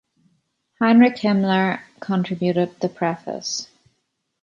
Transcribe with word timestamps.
Heinrich 0.79 1.17
Himmler 1.17 1.79
contributed 1.99 2.79
the 2.79 2.89
preface. 2.89 3.67